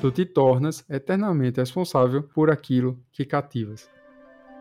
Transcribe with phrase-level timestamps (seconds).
[0.00, 3.90] tu te tornas eternamente responsável por aquilo que cativas.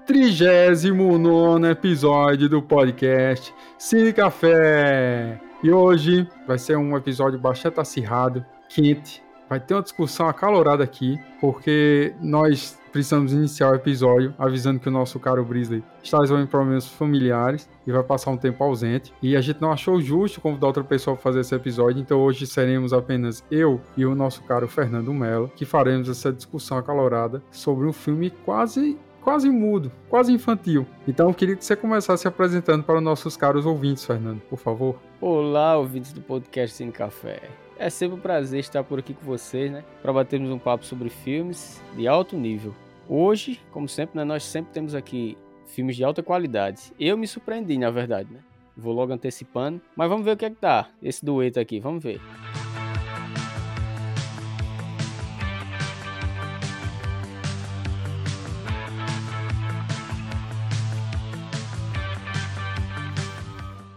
[0.06, 5.40] 39 episódio do podcast Cine Café.
[5.64, 9.24] E hoje vai ser um episódio bastante acirrado, quente.
[9.50, 14.92] Vai ter uma discussão acalorada aqui, porque nós precisamos iniciar o episódio avisando que o
[14.92, 19.12] nosso caro Brisley está resolvendo problemas familiares e vai passar um tempo ausente.
[19.22, 22.46] E a gente não achou justo convidar outra pessoa para fazer esse episódio, então hoje
[22.46, 27.88] seremos apenas eu e o nosso caro Fernando Mello que faremos essa discussão acalorada sobre
[27.88, 30.88] um filme quase quase mudo, quase infantil.
[31.08, 34.96] Então eu queria que você começasse apresentando para os nossos caros ouvintes, Fernando, por favor.
[35.20, 37.69] Olá, ouvintes do podcast Sem Café.
[37.82, 39.86] É sempre um prazer estar por aqui com vocês, né?
[40.02, 42.76] Para batermos um papo sobre filmes de alto nível.
[43.08, 46.92] Hoje, como sempre, né, nós sempre temos aqui filmes de alta qualidade.
[47.00, 48.42] Eu me surpreendi, na verdade, né?
[48.76, 49.80] Vou logo antecipando.
[49.96, 52.20] Mas vamos ver o que é que tá esse dueto aqui, vamos ver.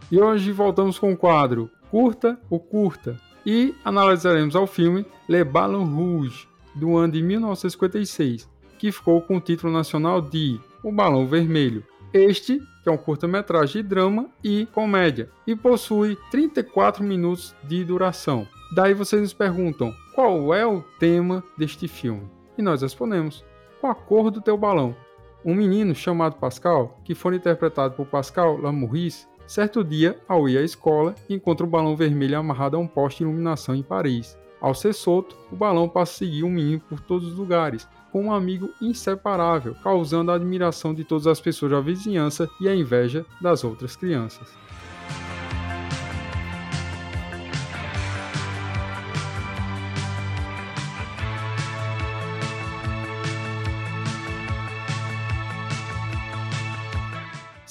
[0.08, 5.85] E hoje voltamos com o quadro Curta ou Curta, e analisaremos ao filme Le Ballon
[5.85, 11.84] Rouge, do ano de 1956, que ficou com o título nacional de O Balão Vermelho.
[12.12, 18.47] Este, que é um curta-metragem de drama e comédia, e possui 34 minutos de duração.
[18.75, 22.29] Daí vocês nos perguntam, qual é o tema deste filme?
[22.56, 23.45] E nós respondemos,
[23.81, 24.95] com a cor do teu balão.
[25.45, 30.62] Um menino chamado Pascal, que foi interpretado por Pascal Lamouris, Certo dia, ao ir à
[30.62, 34.34] escola, encontra um balão vermelho amarrado a um poste de iluminação em Paris.
[34.59, 38.25] Ao ser solto, o balão passa a seguir o menino por todos os lugares, com
[38.25, 43.27] um amigo inseparável, causando a admiração de todas as pessoas da vizinhança e a inveja
[43.43, 44.49] das outras crianças.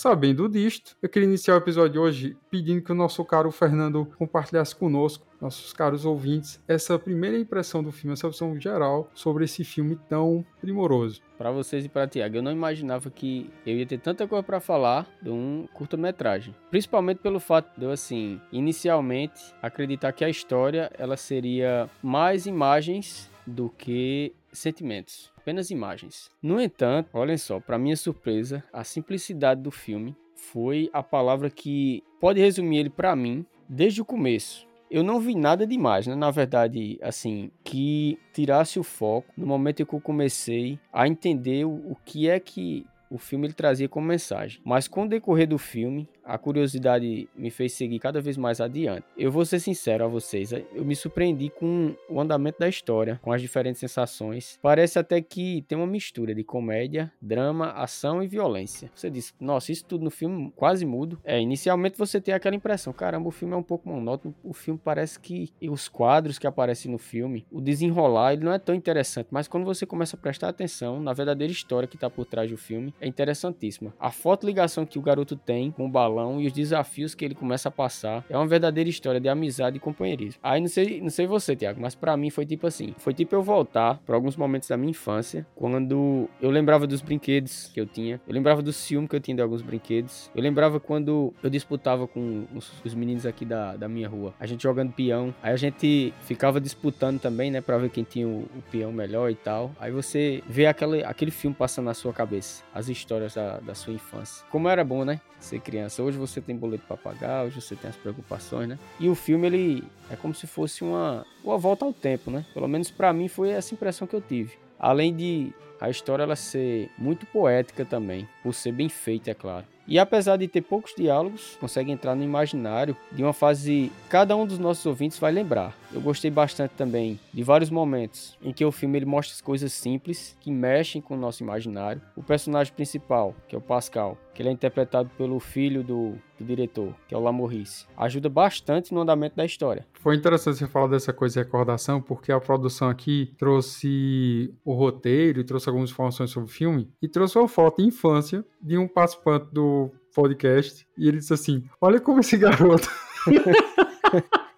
[0.01, 4.12] Sabendo disto, eu queria iniciar o episódio de hoje pedindo que o nosso caro Fernando
[4.17, 9.63] compartilhasse conosco, nossos caros ouvintes, essa primeira impressão do filme, essa visão geral sobre esse
[9.63, 11.22] filme tão primoroso.
[11.38, 14.59] Para vocês e para Tiago, eu não imaginava que eu ia ter tanta coisa para
[14.59, 20.91] falar de um curta-metragem, principalmente pelo fato de eu assim, inicialmente acreditar que a história
[20.97, 26.29] ela seria mais imagens do que sentimentos, apenas imagens.
[26.41, 32.03] No entanto, olhem só, para minha surpresa, a simplicidade do filme foi a palavra que
[32.19, 34.68] pode resumir ele para mim desde o começo.
[34.90, 36.16] Eu não vi nada demais, né?
[36.16, 41.63] Na verdade, assim, que tirasse o foco no momento em que eu comecei a entender
[41.63, 44.62] o, que é que o filme ele trazia como mensagem.
[44.66, 49.06] Mas com o decorrer do filme, a curiosidade me fez seguir cada vez mais adiante.
[49.18, 53.34] Eu vou ser sincero a vocês, eu me surpreendi com o andamento da história, com
[53.34, 54.58] as diferentes sensações.
[54.62, 58.90] Parece até que tem uma mistura de comédia, drama, ação e violência.
[58.96, 61.19] Você diz, nossa, isso tudo no filme quase mudo.
[61.25, 64.80] É, inicialmente você tem aquela impressão, caramba, o filme é um pouco monótono, o filme
[64.81, 69.28] parece que os quadros que aparecem no filme, o desenrolar, ele não é tão interessante,
[69.31, 72.58] mas quando você começa a prestar atenção na verdadeira história que está por trás do
[72.58, 73.94] filme, é interessantíssima.
[74.00, 77.35] A foto ligação que o garoto tem com o balão e os desafios que ele
[77.35, 80.39] começa a passar é uma verdadeira história de amizade e companheirismo.
[80.43, 83.33] Aí não sei, não sei você, Tiago, mas para mim foi tipo assim, foi tipo
[83.33, 87.85] eu voltar para alguns momentos da minha infância, quando eu lembrava dos brinquedos que eu
[87.85, 91.49] tinha, eu lembrava do ciúme que eu tinha de alguns brinquedos, eu lembrava quando eu
[91.49, 95.53] disputava com os, os meninos aqui da, da minha rua, a gente jogando peão, aí
[95.53, 99.35] a gente ficava disputando também, né, para ver quem tinha o, o peão melhor e
[99.35, 99.71] tal.
[99.79, 103.93] Aí você vê aquele, aquele filme passando na sua cabeça, as histórias da, da sua
[103.93, 104.45] infância.
[104.49, 105.21] Como era bom, né?
[105.39, 106.03] Ser criança.
[106.03, 108.80] Hoje você tem boleto para pagar, hoje você tem as preocupações, né?
[109.00, 112.46] E o filme, ele é como se fosse uma, uma volta ao tempo, né?
[112.54, 114.54] Pelo menos para mim foi essa impressão que eu tive.
[114.80, 119.66] Além de a história ela ser muito poética também, por ser bem feita, é claro.
[119.91, 124.47] E apesar de ter poucos diálogos, consegue entrar no imaginário de uma fase cada um
[124.47, 125.75] dos nossos ouvintes vai lembrar.
[125.93, 129.73] Eu gostei bastante também de vários momentos em que o filme ele mostra as coisas
[129.73, 132.01] simples que mexem com o nosso imaginário.
[132.15, 136.45] O personagem principal, que é o Pascal, que ele é interpretado pelo filho do, do
[136.45, 139.85] diretor, que é o Lamorrice, ajuda bastante no andamento da história.
[139.93, 145.43] Foi interessante você falar dessa coisa de recordação, porque a produção aqui trouxe o roteiro,
[145.43, 149.47] trouxe algumas informações sobre o filme e trouxe uma foto de infância de um participante
[149.51, 149.81] do
[150.13, 152.90] podcast e ele disse assim: Olha como esse garoto.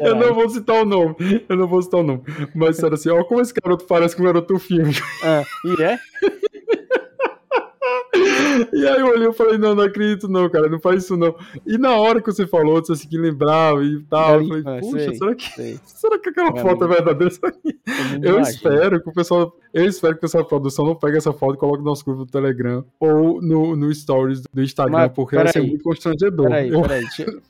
[0.00, 2.22] Eu não vou citar o nome, eu não vou citar o nome.
[2.54, 4.92] Mas disseram assim: olha como esse garoto parece com o garoto do filme.
[5.24, 5.98] Ah, e é?
[8.72, 11.34] E aí eu olhei e falei, não, não acredito não, cara, não faz isso não.
[11.66, 14.98] E na hora que você falou, você assim que lembrava e tal, eu falei, puxa,
[14.98, 15.80] sei, será, que, sei.
[15.84, 17.34] será que aquela foto é verdadeira?
[18.22, 21.54] Eu, eu espero que o pessoal, eu espero que da produção não pegue essa foto
[21.54, 25.36] e coloque no nosso grupo do Telegram ou no, no stories do Instagram, Mas, porque
[25.36, 26.48] vai ser muito constrangedor.
[26.48, 27.24] Peraí, peraí, deixa,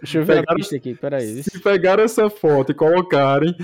[0.00, 1.42] deixa eu ver pegar, a pista aqui, peraí.
[1.42, 3.54] Se pegar essa foto e colocarem...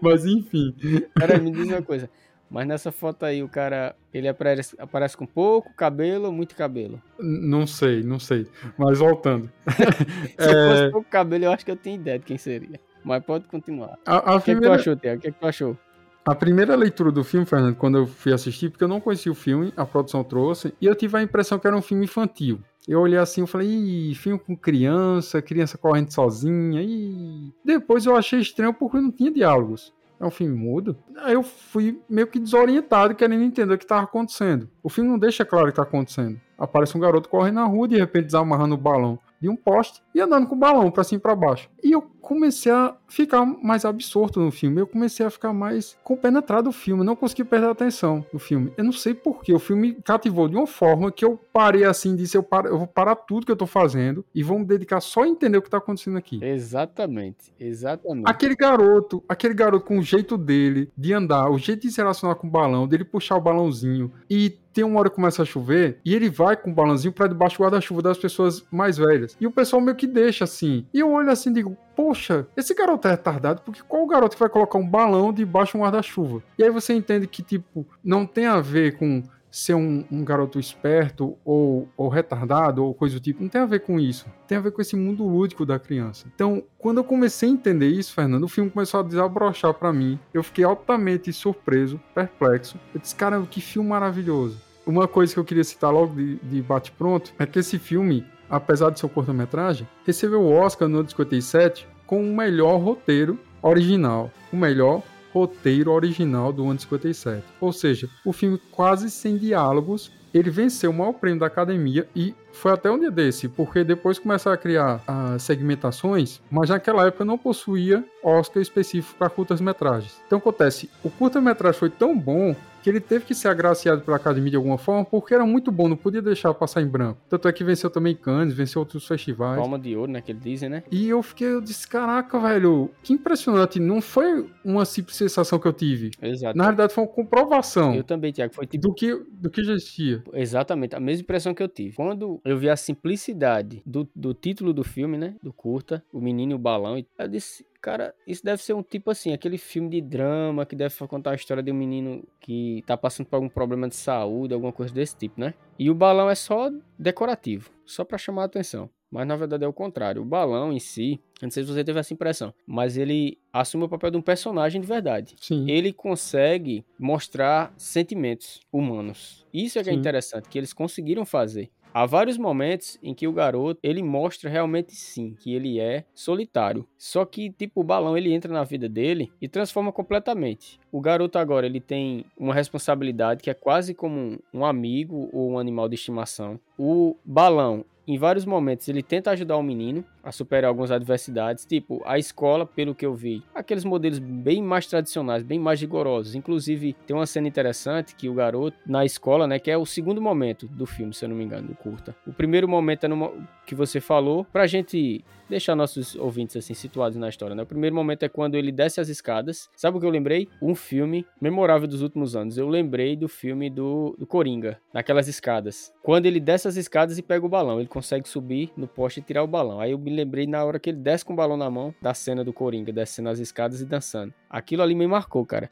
[0.00, 0.74] Mas enfim.
[1.14, 2.08] Peraí, me diz uma coisa.
[2.50, 7.00] Mas nessa foto aí, o cara, ele aparece, aparece com pouco cabelo ou muito cabelo?
[7.18, 8.46] Não sei, não sei.
[8.78, 9.50] Mas voltando.
[10.38, 10.68] Se é...
[10.68, 12.80] fosse pouco cabelo, eu acho que eu tenho ideia de quem seria.
[13.04, 13.98] Mas pode continuar.
[14.06, 14.74] A, a o que, primeira...
[14.74, 15.18] é que tu achou, Tiago?
[15.18, 15.78] O que, é que tu achou?
[16.24, 19.34] A primeira leitura do filme, Fernando, quando eu fui assistir, porque eu não conhecia o
[19.34, 22.60] filme, a produção trouxe, e eu tive a impressão que era um filme infantil.
[22.86, 26.82] Eu olhei assim e falei, Ih, filme com criança, criança correndo sozinha.
[26.82, 29.92] E depois eu achei estranho porque não tinha diálogos.
[30.20, 30.96] É um filme mudo.
[31.18, 34.68] Aí eu fui meio que desorientado, querendo entender o que estava acontecendo.
[34.82, 36.40] O filme não deixa claro o que está acontecendo.
[36.58, 40.20] Aparece um garoto correndo na rua, de repente desamarrando o balão de um poste e
[40.20, 41.70] andando com o balão para cima e para baixo.
[41.82, 44.80] E eu comecei a ficar mais absorto no filme.
[44.80, 47.04] Eu comecei a ficar mais compenetrado no filme.
[47.04, 48.72] não consegui perder a atenção no filme.
[48.76, 49.52] Eu não sei porquê.
[49.52, 53.16] O filme cativou de uma forma que eu parei assim, disse: eu, eu vou parar
[53.16, 55.78] tudo que eu tô fazendo e vou me dedicar só a entender o que tá
[55.78, 56.38] acontecendo aqui.
[56.42, 57.52] Exatamente.
[57.58, 58.28] Exatamente.
[58.28, 62.34] Aquele garoto, aquele garoto com o jeito dele de andar, o jeito de se relacionar
[62.34, 65.98] com o balão, dele puxar o balãozinho e tem uma hora que começa a chover
[66.04, 69.36] e ele vai com o balãozinho para debaixo do guarda-chuva das pessoas mais velhas.
[69.40, 70.86] E o pessoal meio que deixa assim.
[70.94, 74.40] E eu olho assim e digo, poxa, esse garoto é retardado, porque qual garoto que
[74.40, 76.44] vai colocar um balão debaixo de um guarda-chuva?
[76.56, 80.60] E aí você entende que, tipo, não tem a ver com ser um, um, garoto
[80.60, 83.42] esperto ou, ou, retardado ou coisa do tipo.
[83.42, 84.26] Não tem a ver com isso.
[84.46, 86.26] Tem a ver com esse mundo lúdico da criança.
[86.32, 90.20] Então, quando eu comecei a entender isso, Fernando, o filme começou a desabrochar para mim.
[90.32, 92.78] Eu fiquei altamente surpreso, perplexo.
[92.94, 94.60] Eu disse, caramba, que filme maravilhoso.
[94.86, 98.90] Uma coisa que eu queria citar logo de, de bate-pronto é que esse filme, apesar
[98.90, 103.38] de ser um curta-metragem, recebeu o Oscar no ano de 57 com o melhor roteiro
[103.62, 104.30] original.
[104.52, 105.02] O melhor
[105.32, 107.44] roteiro original do ano de 57.
[107.60, 112.34] Ou seja, o filme quase sem diálogos, ele venceu o maior prêmio da academia e
[112.52, 117.24] foi até um dia desse, porque depois começaram a criar as segmentações, mas naquela época
[117.24, 120.20] não possuía Oscar específico para curtas-metragens.
[120.26, 122.54] Então acontece, o curta-metragem foi tão bom
[122.88, 125.88] que ele teve que ser agraciado pela academia de alguma forma, porque era muito bom,
[125.88, 127.20] não podia deixar passar em branco.
[127.28, 129.58] Tanto é que venceu também Cannes, venceu outros festivais.
[129.58, 130.82] Palma de ouro, né, que ele dizem, né?
[130.90, 133.78] E eu fiquei, eu disse, caraca, velho, que impressionante.
[133.78, 136.12] Não foi uma simples sensação que eu tive.
[136.22, 136.56] Exato.
[136.56, 137.94] Na realidade, foi uma comprovação.
[137.94, 138.88] Eu também, Tiago, foi tipo...
[138.88, 140.22] Do que, do que já existia.
[140.32, 141.94] Exatamente, a mesma impressão que eu tive.
[141.94, 146.52] Quando eu vi a simplicidade do, do título do filme, né, do curta, o menino
[146.52, 150.00] e o balão, eu disse, Cara, isso deve ser um tipo assim, aquele filme de
[150.00, 153.88] drama que deve contar a história de um menino que tá passando por algum problema
[153.88, 155.54] de saúde, alguma coisa desse tipo, né?
[155.78, 158.90] E o balão é só decorativo, só para chamar a atenção.
[159.10, 160.22] Mas na verdade é o contrário.
[160.22, 163.88] O balão em si, não sei se você teve essa impressão, mas ele assume o
[163.88, 165.34] papel de um personagem de verdade.
[165.40, 165.68] Sim.
[165.68, 169.46] Ele consegue mostrar sentimentos humanos.
[169.52, 169.96] Isso é que é Sim.
[169.96, 171.70] é interessante, que eles conseguiram fazer.
[171.92, 176.86] Há vários momentos em que o garoto, ele mostra realmente sim que ele é solitário.
[176.96, 180.78] Só que tipo o balão ele entra na vida dele e transforma completamente.
[180.92, 185.58] O garoto agora ele tem uma responsabilidade que é quase como um amigo ou um
[185.58, 186.60] animal de estimação.
[186.78, 192.02] O balão em vários momentos ele tenta ajudar o menino a superar algumas adversidades, tipo
[192.04, 196.34] a escola, pelo que eu vi, aqueles modelos bem mais tradicionais, bem mais rigorosos.
[196.34, 200.20] Inclusive, tem uma cena interessante que o garoto na escola, né, que é o segundo
[200.20, 202.14] momento do filme, se eu não me engano, do curta.
[202.26, 203.32] O primeiro momento é no
[203.64, 207.62] que você falou, pra gente deixar nossos ouvintes assim situados na história, né?
[207.62, 209.68] O primeiro momento é quando ele desce as escadas.
[209.74, 210.48] Sabe o que eu lembrei?
[210.60, 212.58] Um filme memorável dos últimos anos.
[212.58, 215.92] Eu lembrei do filme do, do Coringa, naquelas escadas.
[216.02, 219.22] Quando ele desce as escadas e pega o balão, ele consegue subir no poste e
[219.22, 219.80] tirar o balão.
[219.80, 222.12] Aí eu me lembrei na hora que ele desce com o balão na mão da
[222.12, 224.34] cena do Coringa, descendo as escadas e dançando.
[224.50, 225.70] Aquilo ali me marcou, cara.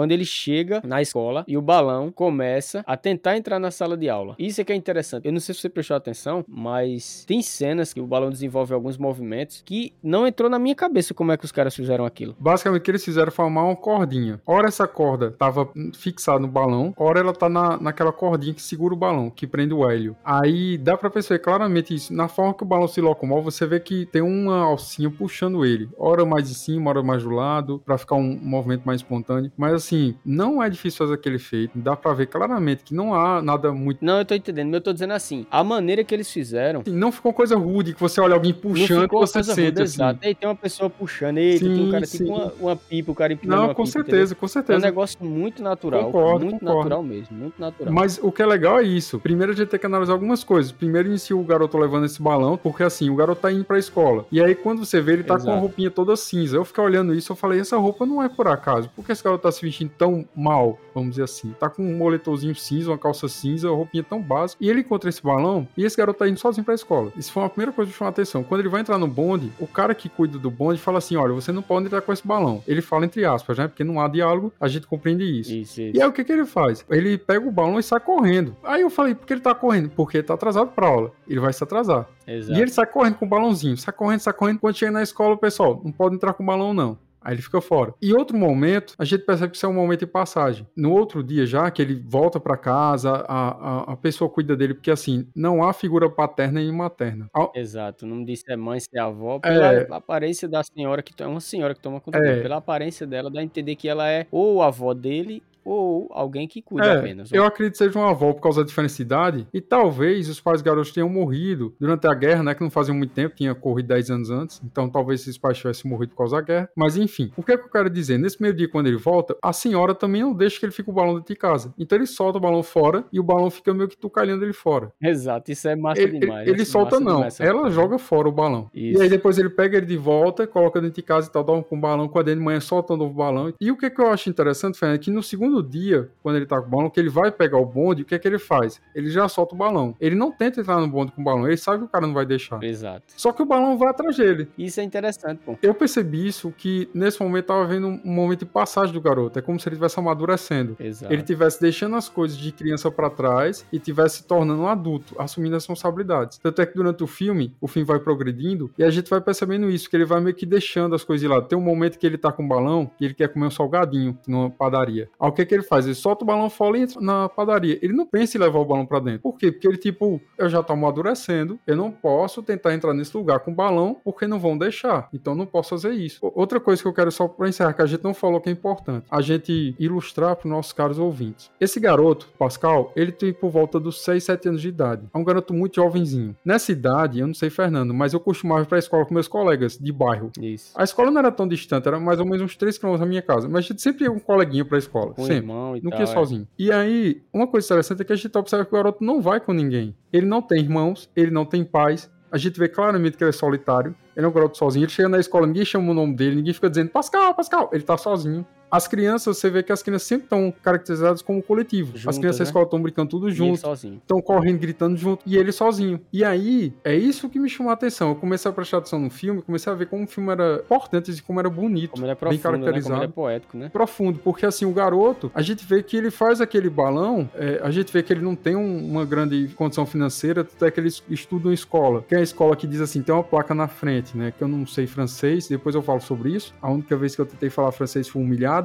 [0.00, 4.08] Quando ele chega na escola e o balão começa a tentar entrar na sala de
[4.08, 4.34] aula.
[4.38, 5.26] Isso é que é interessante.
[5.26, 8.96] Eu não sei se você prestou atenção, mas tem cenas que o balão desenvolve alguns
[8.96, 12.34] movimentos que não entrou na minha cabeça como é que os caras fizeram aquilo.
[12.40, 14.40] Basicamente, o que eles fizeram foi formar uma cordinha.
[14.46, 18.94] Ora essa corda tava fixada no balão, ora ela tá na, naquela cordinha que segura
[18.94, 20.16] o balão, que prende o hélio.
[20.24, 22.14] Aí dá pra perceber claramente isso.
[22.14, 25.90] Na forma que o balão se locomove, você vê que tem uma alcinha puxando ele.
[25.98, 29.50] Ora mais de cima, ora mais do lado, para ficar um movimento mais espontâneo.
[29.56, 31.72] Mas assim, assim, não é difícil fazer aquele efeito.
[31.74, 34.04] Dá pra ver claramente que não há nada muito.
[34.04, 34.72] Não, eu tô entendendo.
[34.72, 36.80] Eu tô dizendo assim, a maneira que eles fizeram.
[36.80, 39.60] Assim, não ficou coisa rude que você olha alguém puxando e você sente.
[39.60, 39.94] Rude, assim.
[39.94, 40.20] Exato.
[40.22, 42.18] Aí tem uma pessoa puxando, sim, tem um cara sim.
[42.18, 44.36] tipo uma, uma pipa, o cara empinando Não, com pipa, certeza, entendeu?
[44.36, 44.78] com certeza.
[44.78, 46.04] É um negócio muito natural.
[46.04, 46.78] Concordo, muito concordo.
[46.78, 47.92] natural mesmo, muito natural.
[47.92, 49.18] Mas o que é legal é isso.
[49.18, 50.72] Primeiro a gente tem que analisar algumas coisas.
[50.72, 54.24] Primeiro inicia o garoto levando esse balão, porque assim, o garoto tá indo pra escola.
[54.30, 55.50] E aí quando você vê, ele tá Exato.
[55.50, 56.56] com a roupinha toda cinza.
[56.56, 58.88] Eu fiquei olhando isso, eu falei, essa roupa não é por acaso.
[58.94, 61.54] Por que esse garoto tá se vestindo tão mal, vamos dizer assim?
[61.58, 64.62] Tá com um moletomzinho cinza, uma calça cinza, uma roupinha tão básica.
[64.62, 67.12] E ele encontra esse balão e esse garoto tá indo sozinho pra escola.
[67.16, 68.42] Isso foi uma primeira coisa que chamou a atenção.
[68.42, 71.32] Quando ele vai entrar no bonde, o cara que cuida do bonde fala assim: olha,
[71.32, 72.62] você não pode entrar com esse balão.
[72.66, 73.68] Ele fala entre aspas, né?
[73.68, 75.52] Porque não há diálogo, a gente compreende isso.
[75.54, 75.96] isso, isso.
[75.96, 76.84] E aí o que, que ele faz?
[76.90, 78.56] Ele pega o balão e sai correndo.
[78.62, 79.90] Aí eu falei, por que ele tá correndo?
[79.90, 81.12] Porque ele tá atrasado pra aula.
[81.28, 82.08] Ele vai se atrasar.
[82.26, 82.58] Exato.
[82.58, 84.58] E ele sai correndo com o balãozinho, sai correndo, sai correndo.
[84.58, 86.98] Quando chega na escola, o pessoal, não pode entrar com o balão, não.
[87.20, 87.94] Aí ele fica fora.
[88.00, 90.66] E outro momento, a gente percebe que isso é um momento de passagem.
[90.76, 94.74] No outro dia já, que ele volta para casa, a, a, a, pessoa cuida dele,
[94.74, 97.28] porque assim, não há figura paterna e materna.
[97.54, 99.86] Exato, não disse é mãe, se é avó, pela é...
[99.90, 102.22] aparência da senhora, que é uma senhora que toma conta é...
[102.22, 102.42] dele.
[102.42, 106.48] Pela aparência dela, dá a entender que ela é ou a avó dele ou alguém
[106.48, 107.32] que cuida é, apenas.
[107.32, 110.40] Eu acredito que seja uma avó por causa da diferença de idade, e talvez os
[110.40, 113.86] pais garotos tenham morrido durante a guerra, né, que não fazia muito tempo, tinha corrido
[113.86, 117.30] 10 anos antes, então talvez esses pais tivessem morrido por causa da guerra, mas enfim,
[117.36, 118.18] o que é que eu quero dizer?
[118.18, 120.92] Nesse primeiro dia, quando ele volta, a senhora também não deixa que ele fique o
[120.92, 123.88] balão dentro de casa, então ele solta o balão fora, e o balão fica meio
[123.88, 124.92] que tucalhando ele fora.
[125.00, 126.48] Exato, isso é massa ele, demais.
[126.48, 128.68] Ele, ele solta não, ela joga fora o balão.
[128.74, 128.98] Isso.
[128.98, 131.52] E aí depois ele pega ele de volta, coloca dentro de casa e tal, dá
[131.52, 133.52] um com o balão, com a de manhã soltando o balão.
[133.60, 136.36] E o que, é que eu acho interessante, Fernando, é que no segundo dia, quando
[136.36, 138.26] ele tá com o balão, que ele vai pegar o bonde, o que é que
[138.26, 138.80] ele faz?
[138.94, 139.94] Ele já solta o balão.
[140.00, 142.14] Ele não tenta entrar no bonde com o balão, ele sabe que o cara não
[142.14, 142.62] vai deixar.
[142.62, 143.04] Exato.
[143.16, 144.48] Só que o balão vai atrás dele.
[144.56, 145.56] Isso é interessante, pô.
[145.62, 149.38] Eu percebi isso que nesse momento tava vendo um momento de passagem do garoto.
[149.38, 150.76] É como se ele estivesse amadurecendo.
[150.78, 151.12] Exato.
[151.12, 155.14] Ele estivesse deixando as coisas de criança para trás e estivesse se tornando um adulto,
[155.18, 156.38] assumindo as responsabilidades.
[156.38, 159.70] Tanto é que durante o filme, o filme vai progredindo e a gente vai percebendo
[159.70, 161.46] isso, que ele vai meio que deixando as coisas de lado.
[161.46, 164.18] Tem um momento que ele tá com o balão e ele quer comer um salgadinho
[164.26, 165.08] numa padaria.
[165.18, 165.86] Aí o que é que ele faz?
[165.86, 167.78] Ele solta o balão fora e entra na padaria.
[167.82, 169.20] Ele não pensa em levar o balão para dentro.
[169.20, 169.50] Por quê?
[169.50, 173.54] Porque ele, tipo, eu já tô amadurecendo, eu não posso tentar entrar nesse lugar com
[173.54, 175.08] balão porque não vão deixar.
[175.12, 176.18] Então não posso fazer isso.
[176.34, 178.52] Outra coisa que eu quero só para encerrar, que a gente não falou que é
[178.52, 181.50] importante, a gente ilustrar para nossos caros ouvintes.
[181.60, 185.08] Esse garoto, Pascal, ele tem por volta dos 6, 7 anos de idade.
[185.12, 186.36] É um garoto muito jovenzinho.
[186.44, 189.78] Nessa idade, eu não sei, Fernando, mas eu costumava ir pra escola com meus colegas
[189.78, 190.30] de bairro.
[190.40, 190.72] Isso.
[190.76, 193.22] A escola não era tão distante, era mais ou menos uns 3 km da minha
[193.22, 193.48] casa.
[193.48, 195.14] Mas a gente sempre ia com um coleguinha pra escola.
[195.14, 195.50] Com sempre.
[195.78, 196.42] E não tal, ia sozinho.
[196.42, 196.62] É.
[196.62, 199.40] E aí, uma coisa interessante é que a gente observa que o garoto não vai
[199.40, 199.94] com ninguém.
[200.12, 202.10] Ele não tem irmãos, ele não tem pais.
[202.30, 203.94] A gente vê claramente que ele é solitário.
[204.16, 204.84] Ele é um garoto sozinho.
[204.84, 207.70] Ele chega na escola, ninguém chama o nome dele, ninguém fica dizendo Pascal, Pascal.
[207.72, 208.46] Ele tá sozinho.
[208.70, 211.96] As crianças, você vê que as crianças sempre estão caracterizadas como coletivo.
[211.96, 212.44] Juntas, as crianças né?
[212.44, 213.60] da escola estão brincando tudo junto.
[213.72, 215.22] Estão correndo, gritando junto.
[215.26, 216.00] E ele sozinho.
[216.12, 218.10] E aí, é isso que me chamou a atenção.
[218.10, 221.10] Eu comecei a prestar atenção no filme, comecei a ver como o filme era importante
[221.10, 221.90] e como era bonito.
[221.90, 222.78] Como ele é profundo, bem caracterizado.
[222.78, 222.82] Né?
[222.90, 223.68] Como ele é poético, né?
[223.70, 227.70] Profundo, porque assim, o garoto, a gente vê que ele faz aquele balão, é, a
[227.70, 231.50] gente vê que ele não tem um, uma grande condição financeira, até que ele estuda
[231.50, 232.04] em escola.
[232.08, 234.32] Que é a escola que diz assim, tem uma placa na frente, né?
[234.36, 236.54] Que eu não sei francês, depois eu falo sobre isso.
[236.62, 238.59] A única vez que eu tentei falar francês foi humilhado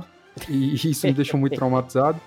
[0.50, 2.20] e isso me deixou muito traumatizado.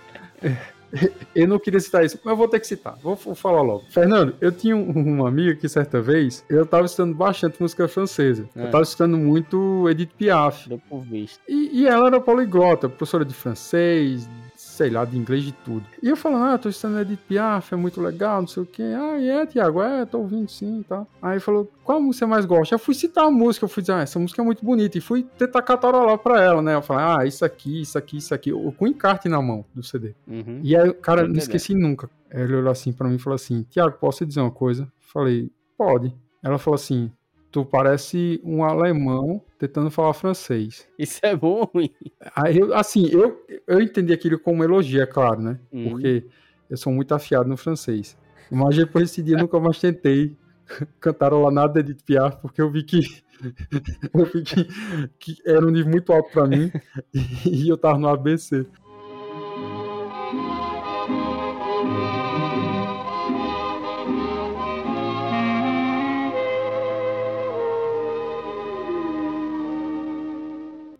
[1.34, 2.96] Eu não queria citar isso, mas eu vou ter que citar.
[3.02, 3.84] Vou, falar logo.
[3.90, 8.48] Fernando, eu tinha uma amiga que certa vez eu tava estudando bastante música francesa.
[8.56, 8.64] É.
[8.64, 10.68] Eu tava estudando muito Edith Piaf.
[11.46, 14.28] E, e ela era poliglota, professora de francês,
[14.78, 15.84] sei lá, de inglês de tudo.
[16.00, 18.84] E eu falando, ah, tô estudando Edith Piaf, é muito legal, não sei o quê.
[18.96, 20.98] Ah, é, Tiago, é, tô ouvindo sim e tá.
[20.98, 21.08] tal.
[21.20, 22.76] Aí ele falou, qual música você mais gosta?
[22.76, 24.96] Eu fui citar a música, eu fui dizer, ah, essa música é muito bonita.
[24.96, 26.76] E fui tentar catarolar pra ela, né?
[26.76, 28.52] Eu falei, ah, isso aqui, isso aqui, isso aqui.
[28.52, 30.14] Com encarte na mão do CD.
[30.28, 30.60] Uhum.
[30.62, 32.08] E aí, cara, não esqueci nunca.
[32.30, 34.86] Ele olhou assim pra mim e falou assim, Tiago, posso dizer uma coisa?
[35.00, 36.14] Falei, pode.
[36.40, 37.10] Ela falou assim,
[37.58, 40.86] tu parece um alemão tentando falar francês.
[40.98, 41.90] Isso é bom ruim?
[42.36, 45.58] Aí, eu, assim, eu, eu entendi aquilo como elogio, é claro, né?
[45.72, 45.90] Uhum.
[45.90, 46.24] Porque
[46.70, 48.16] eu sou muito afiado no francês.
[48.50, 50.36] Mas depois desse dia nunca mais tentei
[51.00, 53.00] cantar lá nada de Piaf, porque eu vi que
[54.14, 54.68] eu vi que,
[55.18, 56.70] que era um nível muito alto para mim
[57.44, 58.66] e eu tava no ABC.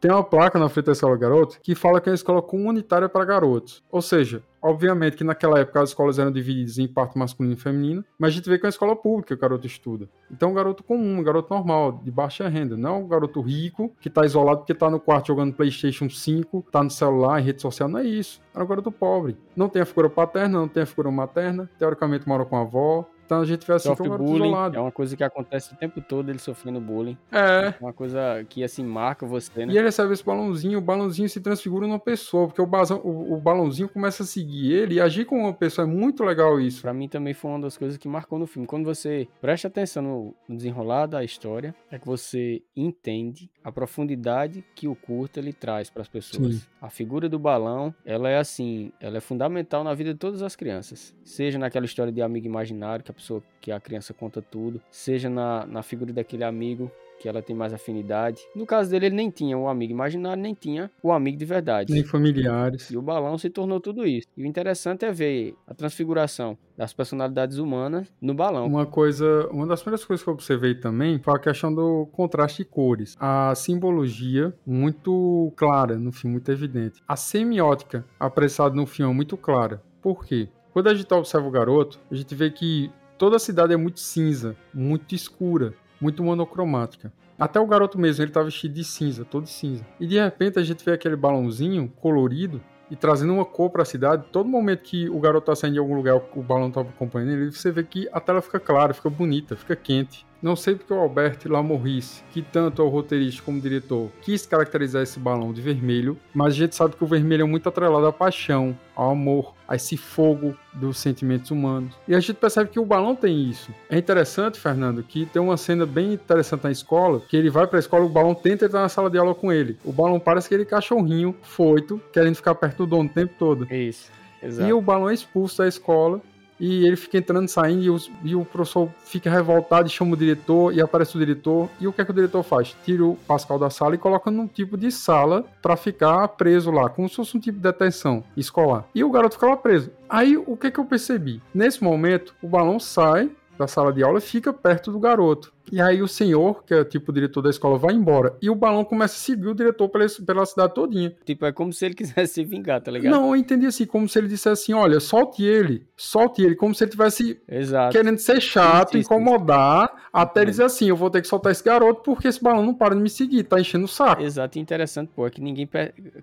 [0.00, 3.09] Tem uma placa na frente da escola garoto que fala que é uma escola comunitária
[3.09, 3.83] para garotos.
[3.90, 8.05] Ou seja, Obviamente que naquela época as escolas eram divididas em parte masculina e feminina,
[8.19, 10.09] mas a gente vê que é uma escola pública o garoto estuda.
[10.31, 14.11] Então, um garoto comum, um garoto normal, de baixa renda, não um garoto rico que
[14.11, 17.88] tá isolado porque tá no quarto jogando PlayStation 5, tá no celular, em rede social,
[17.88, 18.40] não é isso.
[18.55, 19.37] É um garoto pobre.
[19.55, 23.09] Não tem a figura paterna, não tem a figura materna, teoricamente mora com a avó,
[23.28, 24.76] então a gente vê assim como bullying, isolado.
[24.78, 27.14] é uma coisa que acontece o tempo todo, ele sofrendo bullying.
[27.30, 27.75] É.
[27.78, 29.75] Uma coisa que, assim, marca você, né?
[29.75, 33.35] E ele recebe esse balãozinho, o balãozinho se transfigura numa pessoa, porque o, basão, o,
[33.35, 35.87] o balãozinho começa a seguir ele e agir como uma pessoa.
[35.87, 36.80] É muito legal isso.
[36.80, 38.66] Pra mim também foi uma das coisas que marcou no filme.
[38.66, 44.64] Quando você presta atenção no, no desenrolar da história, é que você entende a profundidade
[44.75, 46.54] que o curta ele traz para as pessoas.
[46.54, 46.62] Sim.
[46.80, 50.56] A figura do balão, ela é assim, ela é fundamental na vida de todas as
[50.56, 51.14] crianças.
[51.23, 55.28] Seja naquela história de amigo imaginário, que a pessoa, que a criança conta tudo, seja
[55.28, 58.40] na, na figura daquele amigo que ela tem mais afinidade.
[58.54, 61.92] No caso dele, ele nem tinha o amigo imaginário, nem tinha o amigo de verdade.
[61.92, 62.90] Nem familiares.
[62.90, 64.26] E o balão se tornou tudo isso.
[64.37, 68.66] E o interessante é ver a transfiguração das personalidades humanas no balão.
[68.66, 72.62] Uma coisa, uma das primeiras coisas que eu observei também foi a questão do contraste
[72.62, 73.16] de cores.
[73.18, 77.02] A simbologia muito clara no filme, muito evidente.
[77.06, 79.82] A semiótica apressada no filme é muito clara.
[80.00, 80.48] Por quê?
[80.72, 84.00] Quando a gente observa o garoto, a gente vê que toda a cidade é muito
[84.00, 87.12] cinza, muito escura, muito monocromática.
[87.38, 89.84] Até o garoto mesmo, ele tá vestido de cinza, todo cinza.
[90.00, 92.60] E de repente a gente vê aquele balãozinho colorido
[92.90, 94.25] e trazendo uma cor para a cidade.
[94.32, 97.52] Todo momento que o garoto tá saindo de algum lugar, o balão tá acompanhando ele,
[97.52, 100.26] você vê que a tela fica clara, fica bonita, fica quente.
[100.40, 104.47] Não sei porque o Albert Lamorris, que tanto é o roteirista como o diretor, quis
[104.47, 108.07] caracterizar esse balão de vermelho, mas a gente sabe que o vermelho é muito atrelado
[108.07, 111.92] à paixão, ao amor, a esse fogo dos sentimentos humanos.
[112.07, 113.73] E a gente percebe que o balão tem isso.
[113.90, 117.80] É interessante, Fernando, que tem uma cena bem interessante na escola, que ele vai pra
[117.80, 119.76] escola, o balão tenta entrar na sala de aula com ele.
[119.85, 123.66] O balão parece aquele cachorrinho foito, querendo ficar perto do dono o tempo todo.
[123.75, 124.11] Isso.
[124.40, 124.68] Exato.
[124.68, 126.21] E o balão é expulso da escola
[126.59, 130.17] e ele fica entrando e saindo e, e o professor fica revoltado e chama o
[130.17, 131.69] diretor e aparece o diretor.
[131.81, 132.77] E o que é que o diretor faz?
[132.85, 136.88] Tira o Pascal da sala e coloca num tipo de sala pra ficar preso lá,
[136.88, 138.85] como se fosse um tipo de detenção escolar.
[138.94, 139.90] E o garoto fica lá preso.
[140.09, 141.42] Aí o que é que eu percebi?
[141.55, 145.53] Nesse momento, o balão sai da sala de aula e fica perto do garoto.
[145.71, 148.35] E aí o senhor, que é tipo o diretor da escola, vai embora.
[148.40, 151.14] E o balão começa a seguir o diretor pela, pela cidade todinha.
[151.25, 153.12] Tipo, é como se ele quisesse se vingar, tá ligado?
[153.12, 156.75] Não, eu entendi assim, como se ele dissesse assim, olha, solte ele, solte ele, como
[156.75, 157.92] se ele tivesse Exato.
[157.92, 162.03] querendo ser chato, incomodar, até ele dizer assim, eu vou ter que soltar esse garoto
[162.03, 164.23] porque esse balão não para de me seguir, tá enchendo o saco.
[164.23, 165.68] Exato, e interessante, pô, é que ninguém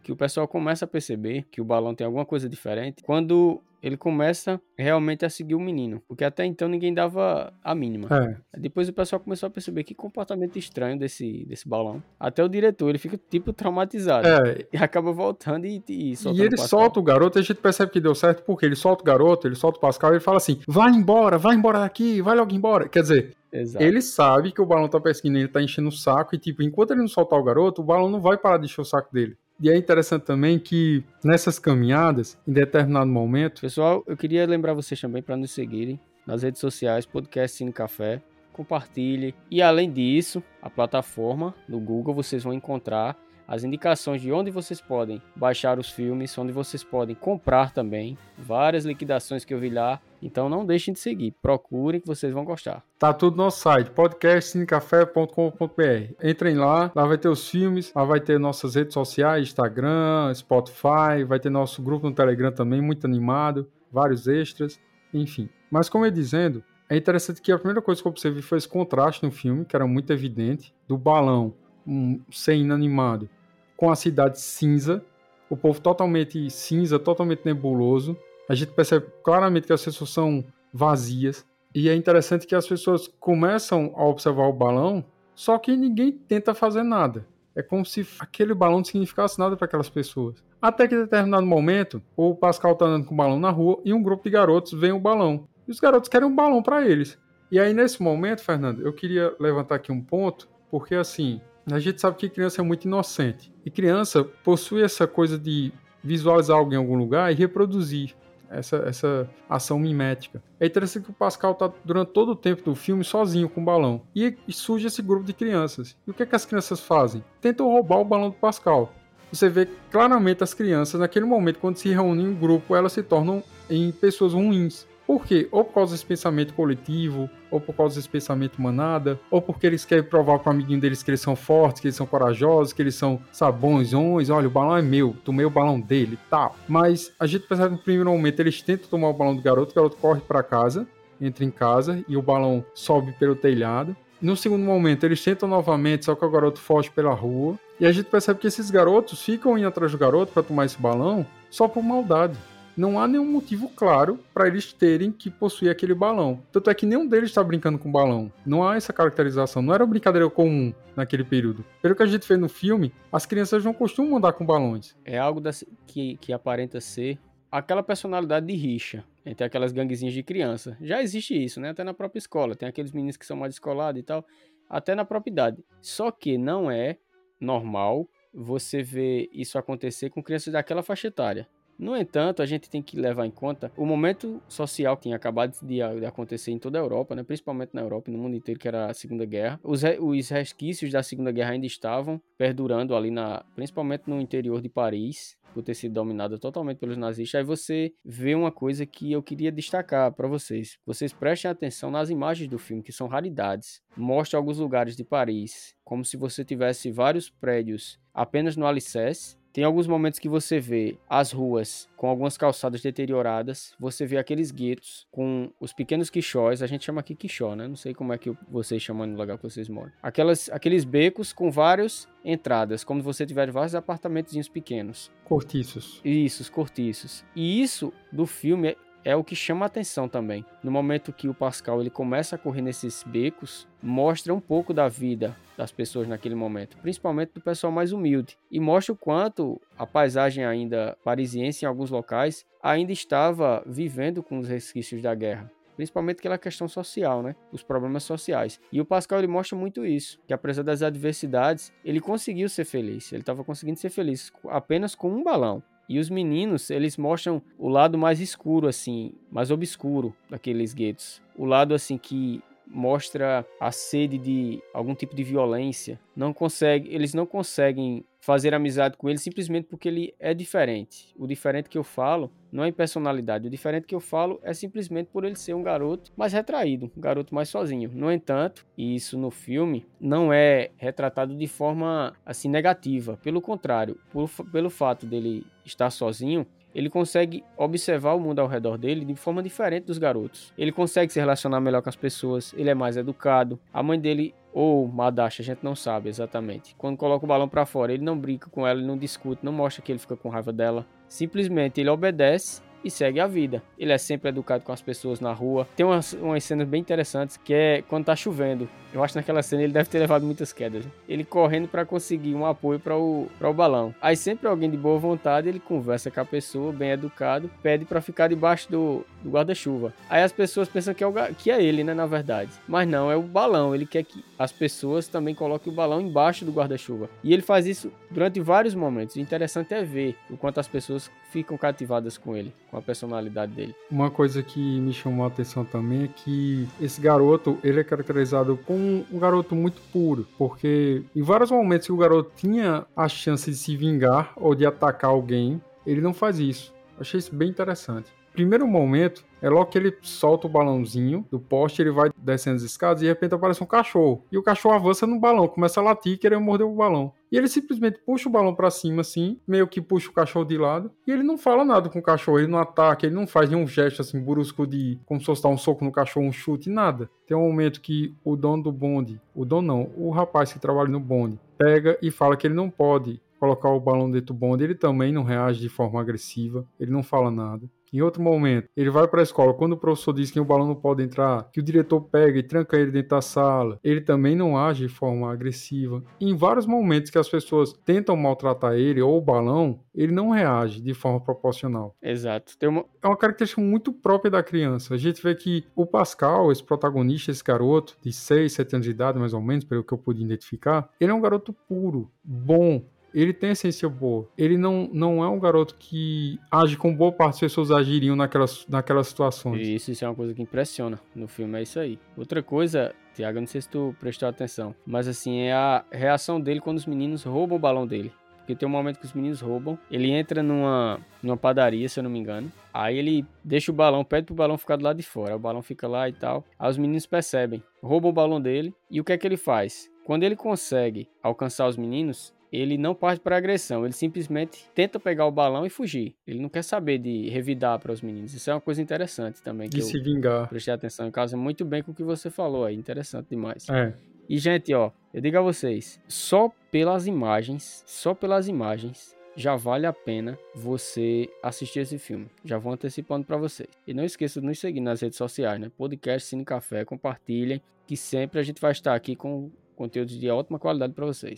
[0.01, 3.97] que o pessoal começa a perceber que o balão tem alguma coisa diferente quando ele
[3.97, 8.07] começa realmente a seguir o menino, porque até então ninguém dava a mínima.
[8.11, 12.01] É, Depois o pessoal começou a perceber que comportamento estranho desse, desse balão.
[12.19, 14.27] Até o diretor, ele fica tipo traumatizado.
[14.27, 14.65] é.
[14.73, 17.91] E acaba voltando e, e E ele o solta o garoto, e a gente percebe
[17.91, 20.37] que deu certo, porque ele solta o garoto, ele solta o Pascal, e ele fala
[20.37, 22.89] assim, vai embora, vai embora daqui, vai logo embora.
[22.89, 23.85] Quer dizer, Exato.
[23.85, 26.91] ele sabe que o balão tá perseguindo, ele tá enchendo o saco, e tipo, enquanto
[26.91, 29.37] ele não soltar o garoto, o balão não vai parar de encher o saco dele.
[29.59, 34.99] E é interessante também que nessas caminhadas, em determinado momento, Pessoal, eu queria lembrar vocês
[34.99, 38.21] também para nos seguirem nas redes sociais, podcast Cine Café.
[38.51, 39.35] Compartilhe.
[39.51, 44.81] E além disso, a plataforma do Google vocês vão encontrar as indicações de onde vocês
[44.81, 48.17] podem baixar os filmes, onde vocês podem comprar também.
[48.37, 50.01] Várias liquidações que eu vi lá.
[50.21, 51.33] Então não deixem de seguir.
[51.41, 52.83] Procurem que vocês vão gostar.
[52.97, 56.13] Tá tudo no nosso site, podcastcinecafé.com.br.
[56.23, 61.23] Entrem lá, lá vai ter os filmes, lá vai ter nossas redes sociais, Instagram, Spotify,
[61.27, 64.79] vai ter nosso grupo no Telegram também, muito animado, vários extras,
[65.13, 65.47] enfim.
[65.69, 68.67] Mas como eu dizendo, é interessante que a primeira coisa que eu observei foi esse
[68.67, 71.53] contraste no filme, que era muito evidente, do balão
[71.85, 73.29] um, ser inanimado
[73.75, 75.03] com a cidade cinza,
[75.49, 78.17] o povo totalmente cinza, totalmente nebuloso.
[78.49, 83.05] A gente percebe claramente que as pessoas são vazias, e é interessante que as pessoas
[83.19, 85.03] começam a observar o balão,
[85.35, 87.27] só que ninguém tenta fazer nada.
[87.53, 90.41] É como se aquele balão não significasse nada para aquelas pessoas.
[90.61, 93.93] Até que em determinado momento, o Pascal tá andando com o balão na rua e
[93.93, 95.49] um grupo de garotos vê o balão.
[95.67, 97.19] E os garotos querem um balão para eles.
[97.51, 101.99] E aí nesse momento, Fernando, eu queria levantar aqui um ponto, porque assim, a gente
[101.99, 103.51] sabe que criança é muito inocente.
[103.65, 105.73] E criança possui essa coisa de
[106.03, 108.15] visualizar algo em algum lugar e reproduzir
[108.49, 110.41] essa, essa ação mimética.
[110.59, 113.65] É interessante que o Pascal tá durante todo o tempo do filme sozinho com o
[113.65, 114.03] balão.
[114.15, 115.97] E, surge esse grupo de crianças.
[116.05, 117.23] E o que, é que as crianças fazem?
[117.41, 118.93] Tentam roubar o balão do Pascal.
[119.31, 123.43] Você vê claramente as crianças, naquele momento, quando se reúnem em grupo, elas se tornam
[123.69, 124.87] em pessoas ruins.
[125.05, 125.47] Por quê?
[125.51, 129.85] Ou por causa desse pensamento coletivo, ou por causa desse pensamento manada, ou porque eles
[129.85, 132.81] querem provar para o amiguinho deles que eles são fortes, que eles são corajosos, que
[132.81, 136.55] eles são sabõezões, olha, o balão é meu, tomei o balão dele tal.
[136.67, 139.71] Mas a gente percebe que no primeiro momento eles tentam tomar o balão do garoto,
[139.71, 140.87] o garoto corre para casa,
[141.21, 143.95] entra em casa e o balão sobe pelo telhado.
[144.21, 147.59] No segundo momento, eles tentam novamente, só que o garoto foge pela rua.
[147.79, 150.79] E a gente percebe que esses garotos ficam indo atrás do garoto para tomar esse
[150.79, 152.37] balão só por maldade.
[152.77, 156.41] Não há nenhum motivo claro para eles terem que possuir aquele balão.
[156.51, 158.31] Tanto é que nenhum deles está brincando com balão.
[158.45, 159.61] Não há essa caracterização.
[159.61, 161.63] Não era uma brincadeira comum naquele período.
[161.81, 164.95] Pelo que a gente vê no filme, as crianças não costumam andar com balões.
[165.05, 165.41] É algo
[165.87, 167.17] que, que aparenta ser
[167.49, 170.77] aquela personalidade de rixa entre aquelas ganguezinhas de criança.
[170.81, 171.69] Já existe isso, né?
[171.69, 172.55] Até na própria escola.
[172.55, 174.25] Tem aqueles meninos que são mais descolados e tal.
[174.69, 175.63] Até na própria idade.
[175.81, 176.97] Só que não é
[177.39, 181.47] normal você ver isso acontecer com crianças daquela faixa etária.
[181.77, 185.55] No entanto, a gente tem que levar em conta o momento social que tinha acabado
[185.61, 187.23] de, acontecer em toda a Europa, né?
[187.23, 189.59] principalmente na Europa e no mundo inteiro, que era a Segunda Guerra.
[189.63, 194.69] Os, os resquícios da Segunda Guerra ainda estavam perdurando ali, na, principalmente no interior de
[194.69, 197.39] Paris, por ter sido dominada totalmente pelos nazistas.
[197.39, 200.77] Aí você vê uma coisa que eu queria destacar para vocês.
[200.85, 203.81] Vocês prestem atenção nas imagens do filme, que são raridades.
[203.95, 209.63] Mostra alguns lugares de Paris, como se você tivesse vários prédios apenas no alicerce tem
[209.63, 215.07] alguns momentos que você vê as ruas com algumas calçadas deterioradas, você vê aqueles guetos
[215.09, 217.65] com os pequenos quixós, a gente chama aqui quixó, né?
[217.65, 219.93] Não sei como é que vocês chamam no lugar que vocês moram.
[220.03, 225.09] Aquelas, aqueles becos com várias entradas, como se você tiver vários apartamentozinhos pequenos.
[225.23, 226.01] Cortiços.
[226.03, 227.23] Isso, cortiços.
[227.33, 230.43] E isso do filme é o que chama a atenção também.
[230.63, 234.89] No momento que o Pascal ele começa a correr nesses becos, mostra um pouco da
[234.89, 239.85] vida das pessoas naquele momento, principalmente do pessoal mais humilde, e mostra o quanto a
[239.85, 246.19] paisagem ainda parisiense em alguns locais ainda estava vivendo com os resquícios da guerra principalmente
[246.19, 247.35] aquela questão social, né?
[247.51, 248.59] Os problemas sociais.
[248.71, 253.11] E o Pascal ele mostra muito isso, que apesar das adversidades, ele conseguiu ser feliz.
[253.11, 255.61] Ele estava conseguindo ser feliz apenas com um balão.
[255.87, 261.21] E os meninos, eles mostram o lado mais escuro, assim, mais obscuro daqueles guetos.
[261.37, 265.99] O lado, assim, que mostra a sede de algum tipo de violência.
[266.15, 271.13] Não consegue, eles não conseguem fazer amizade com ele simplesmente porque ele é diferente.
[271.15, 273.47] O diferente que eu falo não é em personalidade.
[273.47, 277.01] O diferente que eu falo é simplesmente por ele ser um garoto mais retraído, um
[277.01, 277.91] garoto mais sozinho.
[277.93, 283.19] No entanto, isso no filme não é retratado de forma assim negativa.
[283.21, 288.77] Pelo contrário, por, pelo fato dele estar sozinho, ele consegue observar o mundo ao redor
[288.77, 290.53] dele de forma diferente dos garotos.
[290.57, 293.57] Ele consegue se relacionar melhor com as pessoas, ele é mais educado.
[293.73, 296.75] A mãe dele ou Madashi, a gente não sabe exatamente.
[296.77, 299.51] Quando coloca o balão para fora, ele não brinca com ela, ele não discute, não
[299.51, 300.85] mostra que ele fica com raiva dela.
[301.07, 303.63] Simplesmente ele obedece e segue a vida.
[303.77, 305.67] Ele é sempre educado com as pessoas na rua.
[305.75, 308.69] Tem umas, umas cenas bem interessantes que é quando tá chovendo.
[308.93, 310.85] Eu acho que naquela cena ele deve ter levado muitas quedas.
[311.09, 313.93] Ele correndo para conseguir um apoio para o, o balão.
[314.01, 317.99] Aí sempre alguém de boa vontade, ele conversa com a pessoa, bem educado, pede para
[317.99, 319.93] ficar debaixo do, do guarda-chuva.
[320.09, 322.51] Aí as pessoas pensam que é, o, que é ele, né, na verdade.
[322.65, 323.75] Mas não, é o balão.
[323.75, 327.09] Ele quer que as pessoas também coloquem o balão embaixo do guarda-chuva.
[327.21, 329.17] E ele faz isso durante vários momentos.
[329.17, 333.53] O interessante é ver o quanto as pessoas ficam cativadas com ele, com a personalidade
[333.53, 333.73] dele.
[333.89, 338.59] Uma coisa que me chamou a atenção também é que esse garoto, ele é caracterizado
[338.65, 343.49] como um garoto muito puro, porque em vários momentos que o garoto tinha a chance
[343.49, 346.73] de se vingar ou de atacar alguém, ele não faz isso.
[346.99, 351.81] Achei isso bem interessante primeiro momento, é logo que ele solta o balãozinho do poste,
[351.81, 354.23] ele vai descendo as escadas e de repente aparece um cachorro.
[354.31, 357.13] E o cachorro avança no balão, começa a latir, querendo morder o balão.
[357.31, 360.57] E ele simplesmente puxa o balão para cima assim, meio que puxa o cachorro de
[360.57, 363.49] lado, e ele não fala nada com o cachorro, ele não ataca, ele não faz
[363.49, 366.69] nenhum gesto assim brusco de como se fosse dar um soco no cachorro, um chute,
[366.69, 367.09] nada.
[367.25, 370.89] Tem um momento que o dono do bonde, o dono não, o rapaz que trabalha
[370.89, 374.63] no bonde, pega e fala que ele não pode colocar o balão dentro do bonde,
[374.63, 377.69] ele também não reage de forma agressiva, ele não fala nada.
[377.95, 379.53] Em outro momento, ele vai para a escola.
[379.53, 382.43] Quando o professor diz que o balão não pode entrar, que o diretor pega e
[382.43, 386.03] tranca ele dentro da sala, ele também não age de forma agressiva.
[386.19, 390.81] Em vários momentos que as pessoas tentam maltratar ele ou o balão, ele não reage
[390.81, 391.95] de forma proporcional.
[392.03, 392.53] Exato.
[392.63, 392.83] Uma...
[393.01, 394.93] É uma característica muito própria da criança.
[394.93, 398.91] A gente vê que o Pascal, esse protagonista, esse garoto de 6, 7 anos de
[398.91, 402.83] idade, mais ou menos, pelo que eu pude identificar, ele é um garoto puro, bom,
[403.21, 404.27] ele tem essência boa.
[404.37, 408.65] Ele não, não é um garoto que age como boa parte das pessoas agiriam naquelas,
[408.67, 409.67] naquelas situações.
[409.67, 411.97] Isso, isso é uma coisa que impressiona no filme, é isso aí.
[412.17, 416.59] Outra coisa, Tiago, não sei se tu prestou atenção, mas assim, é a reação dele
[416.59, 418.11] quando os meninos roubam o balão dele.
[418.39, 419.77] porque tem um momento que os meninos roubam.
[419.89, 422.51] Ele entra numa, numa padaria, se eu não me engano.
[422.71, 425.35] Aí ele deixa o balão, pede pro balão ficar do lado de fora.
[425.35, 426.43] O balão fica lá e tal.
[426.59, 428.71] Aí os meninos percebem, roubam o balão dele.
[428.91, 429.89] E o que é que ele faz?
[430.05, 435.25] Quando ele consegue alcançar os meninos, ele não parte para agressão, ele simplesmente tenta pegar
[435.25, 436.15] o balão e fugir.
[436.25, 438.33] Ele não quer saber de revidar para os meninos.
[438.33, 439.69] Isso é uma coisa interessante também.
[439.69, 440.47] De se vingar.
[440.47, 443.67] Prestei atenção, casa muito bem com o que você falou aí, interessante demais.
[443.69, 443.93] É.
[444.27, 449.85] E, gente, ó, eu digo a vocês, só pelas imagens, só pelas imagens, já vale
[449.85, 452.27] a pena você assistir esse filme.
[452.43, 453.69] Já vou antecipando para vocês.
[453.85, 455.69] E não esqueça de nos seguir nas redes sociais, né?
[455.77, 460.57] Podcast Cine Café, compartilhem, que sempre a gente vai estar aqui com conteúdos de ótima
[460.57, 461.37] qualidade para vocês.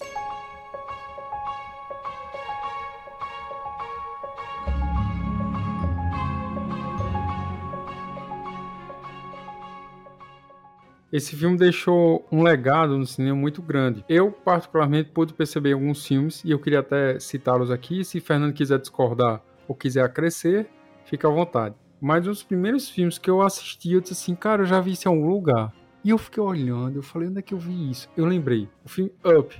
[11.12, 14.04] Esse filme deixou um legado no cinema muito grande.
[14.10, 18.04] Eu, particularmente, pude perceber alguns filmes e eu queria até citá-los aqui.
[18.04, 20.70] Se Fernando quiser discordar ou quiser acrescer,
[21.06, 21.76] fica à vontade.
[22.02, 24.92] Mas um dos primeiros filmes que eu assisti, eu disse assim, cara, eu já vi
[24.92, 25.74] isso em algum lugar.
[26.04, 28.10] E eu fiquei olhando, eu falei, onde é que eu vi isso?
[28.16, 29.56] Eu lembrei, o filme Up,